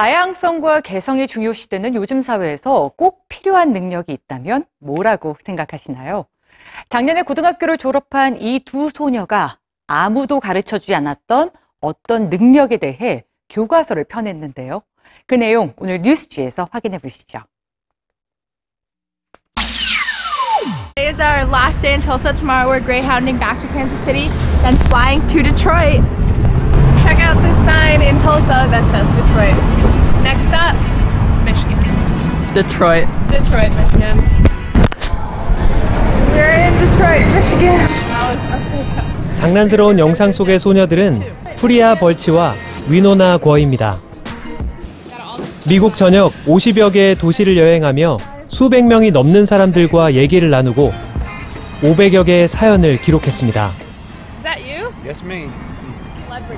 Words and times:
다양성과 0.00 0.80
개성이 0.80 1.26
중요시되는 1.26 1.94
요즘 1.94 2.22
사회에서 2.22 2.90
꼭 2.96 3.28
필요한 3.28 3.74
능력이 3.74 4.14
있다면 4.14 4.64
뭐라고 4.78 5.36
생각하시나요? 5.44 6.24
작년에 6.88 7.20
고등학교를 7.20 7.76
졸업한 7.76 8.40
이 8.40 8.60
두 8.64 8.88
소녀가 8.88 9.58
아무도 9.86 10.40
가르쳐 10.40 10.78
주지 10.78 10.94
않았던 10.94 11.50
어떤 11.82 12.30
능력에 12.30 12.78
대해 12.78 13.24
교과서를 13.50 14.04
펴냈는데요. 14.04 14.80
그 15.26 15.34
내용 15.34 15.74
오늘 15.76 16.00
뉴스지에서 16.00 16.70
확인해 16.72 16.96
보시죠. 16.96 17.40
Today 20.96 21.10
is 21.10 21.20
our 21.20 21.44
last 21.44 21.78
day 21.82 21.92
in 21.92 22.00
Tulsa. 22.00 22.32
Tomorrow 22.32 22.70
we're 22.70 22.80
greyhounding 22.80 23.38
back 23.38 23.60
to 23.60 23.68
Kansas 23.74 24.02
City, 24.06 24.30
then 24.62 24.78
flying 24.88 25.20
to 25.26 25.42
Detroit. 25.42 26.00
Check 27.04 27.20
out 27.20 27.36
this 27.42 27.56
sign 27.68 28.00
in 28.00 28.18
Tulsa 28.18 28.64
that 28.72 28.84
says 28.92 29.08
Detroit. 29.12 29.56
Next 30.22 30.52
up, 30.52 30.76
Michigan. 31.44 31.80
Detroit. 32.54 33.06
Detroit, 33.30 33.70
Michigan. 33.76 34.18
We're 36.34 36.50
in 36.50 36.72
Detroit, 36.80 37.26
Michigan. 37.32 37.80
장난스러운 39.36 39.98
영상 40.00 40.32
속의 40.32 40.58
소녀들은 40.58 41.20
프리아 41.56 41.94
벌치와 41.94 42.54
위노나 42.88 43.38
거입니다. 43.38 43.96
미국 45.64 45.94
전역 45.94 46.32
50여 46.44 46.92
개의 46.92 47.14
도시를 47.14 47.56
여행하며 47.56 48.18
수백 48.48 48.84
명이 48.84 49.12
넘는 49.12 49.46
사람들과 49.46 50.14
얘기를 50.14 50.50
나누고 50.50 50.92
500여 51.82 52.26
개의 52.26 52.48
사연을 52.48 53.00
기록했습니다. 53.00 53.70
Is 54.38 54.42
that 54.42 54.60
you? 54.60 54.92
Yes, 55.06 55.22
me. 55.24 55.48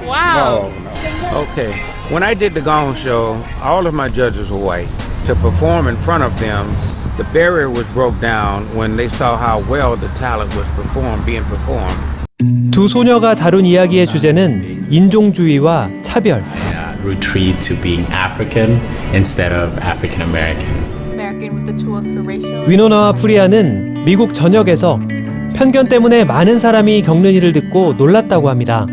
Wow. 0.07 0.71
Oh, 0.71 0.73
no. 0.73 1.41
Okay. 1.43 1.75
When 2.11 2.23
I 2.23 2.35
did 2.35 2.55
the 2.55 2.63
Gong 2.63 2.95
Show, 2.97 3.37
all 3.63 3.87
of 3.87 3.95
my 3.95 4.09
judges 4.09 4.51
were 4.51 4.59
white. 4.59 5.12
To 5.27 5.37
perform 5.37 5.87
in 5.87 5.95
front 5.95 6.25
of 6.25 6.37
them, 6.41 6.67
the 7.17 7.25
barrier 7.33 7.71
was 7.71 7.87
broke 7.95 8.19
down 8.21 8.65
when 8.75 8.97
they 8.97 9.09
saw 9.09 9.37
how 9.37 9.63
well 9.71 9.95
the 9.95 10.09
talent 10.19 10.51
was 10.57 10.67
performed, 10.75 11.25
being 11.25 11.45
performed. 11.45 11.95
두 12.73 12.89
소녀가 12.89 13.37
다룬 13.37 13.65
이야기의 13.65 14.09
주제는 14.09 14.89
인종주의와 14.91 15.89
차별, 16.03 16.41
uh, 16.41 17.07
retreat 17.07 17.61
to 17.61 17.81
being 17.81 18.05
African 18.11 18.81
instead 19.15 19.53
of 19.53 19.79
African 19.79 20.23
American. 20.23 20.69
American 21.13 21.55
with 21.55 21.67
the 21.67 21.77
tools 21.79 22.05
for 22.05 22.23
racial. 22.27 22.67
위노나와 22.69 23.13
프리아는 23.13 24.05
미국 24.05 24.35
전역에서 24.35 24.99
편견 25.55 25.89
때문에 25.89 26.25
많은 26.25 26.59
사람이 26.59 27.03
겪는 27.03 27.31
일을 27.31 27.53
듣고 27.53 27.93
놀랐다고 27.93 28.49
합니다. 28.49 28.87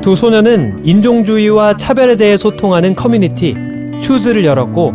두 0.00 0.16
소녀는 0.16 0.80
인종주의와 0.82 1.76
차별에 1.76 2.16
대해 2.16 2.38
소통하는 2.38 2.94
커뮤니티 2.94 3.54
추즈를 4.00 4.44
열었고 4.44 4.92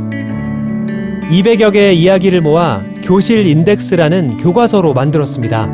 200여 1.31 1.71
개의 1.71 1.97
이야기를 1.99 2.41
모아 2.41 2.81
교실 3.03 3.45
인덱스라는 3.47 4.37
교과서로 4.37 4.93
만들었습니다. 4.93 5.69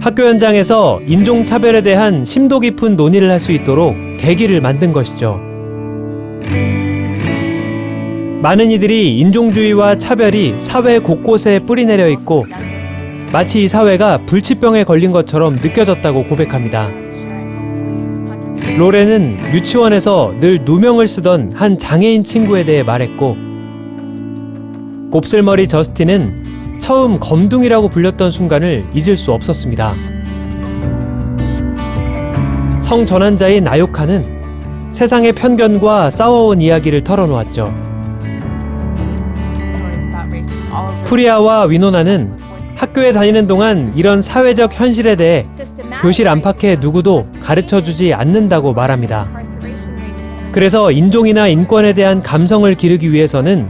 학교 0.00 0.24
현장에서 0.24 1.00
인종차별에 1.06 1.82
대한 1.82 2.24
심도 2.24 2.60
깊은 2.60 2.96
논의를 2.96 3.30
할 3.30 3.40
수 3.40 3.52
있도록 3.52 3.94
계기를 4.18 4.60
만든 4.60 4.92
것이죠. 4.92 5.40
많은 8.42 8.70
이들이 8.70 9.18
인종주의와 9.18 9.96
차별이 9.96 10.54
사회 10.60 10.98
곳곳에 10.98 11.58
뿌리내려 11.60 12.08
있고 12.10 12.46
마치 13.32 13.64
이 13.64 13.68
사회가 13.68 14.18
불치병에 14.26 14.84
걸린 14.84 15.10
것처럼 15.10 15.56
느껴졌다고 15.56 16.24
고백합니다. 16.24 16.88
로렌은 18.78 19.54
유치원에서 19.54 20.34
늘 20.40 20.60
누명을 20.64 21.06
쓰던 21.08 21.52
한 21.54 21.78
장애인 21.78 22.24
친구에 22.24 22.64
대해 22.64 22.82
말했고 22.82 23.36
곱슬머리 25.10 25.68
저스틴은 25.68 26.78
처음 26.80 27.18
검둥이라고 27.18 27.88
불렸던 27.88 28.30
순간을 28.30 28.84
잊을 28.92 29.16
수 29.16 29.32
없었습니다. 29.32 29.94
성전환자인 32.82 33.66
아요카는 33.66 34.36
세상의 34.92 35.32
편견과 35.32 36.10
싸워온 36.10 36.60
이야기를 36.60 37.02
털어놓았죠. 37.02 37.74
프리아와 41.04 41.64
위노나는 41.64 42.36
학교에 42.76 43.12
다니는 43.12 43.46
동안 43.46 43.92
이런 43.96 44.20
사회적 44.22 44.78
현실에 44.78 45.16
대해 45.16 45.46
교실 46.00 46.28
안팎의 46.28 46.78
누구도 46.80 47.26
가르쳐 47.40 47.82
주지 47.82 48.12
않는다고 48.12 48.72
말합니다. 48.74 49.28
그래서 50.52 50.90
인종이나 50.90 51.48
인권에 51.48 51.92
대한 51.92 52.22
감성을 52.22 52.72
기르기 52.74 53.12
위해서는 53.12 53.68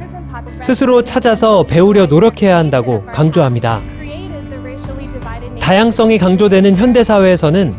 스스로 0.61 1.03
찾아서 1.03 1.65
배우려 1.65 2.07
노력해야 2.07 2.57
한다고 2.57 3.05
강조합니다. 3.07 3.81
다양성이 5.61 6.19
강조되는 6.19 6.77
현대사회에서는 6.77 7.75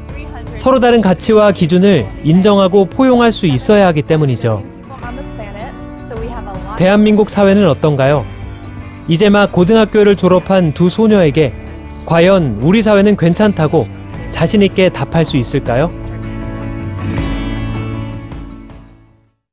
서로 0.55 0.79
다른 0.79 1.01
가치와 1.01 1.51
기준을 1.51 2.05
인정하고 2.23 2.85
포용할 2.85 3.31
수 3.31 3.45
있어야 3.45 3.87
하기 3.87 4.01
때문이죠. 4.01 4.63
대한민국 6.77 7.29
사회는 7.29 7.67
어떤가요? 7.67 8.25
이제 9.07 9.29
막 9.29 9.51
고등학교를 9.51 10.15
졸업한 10.15 10.73
두 10.73 10.89
소녀에게 10.89 11.53
과연 12.05 12.59
우리 12.61 12.81
사회는 12.81 13.15
괜찮다고 13.15 13.87
자신있게 14.31 14.89
답할 14.89 15.25
수 15.25 15.37
있을까요? 15.37 15.91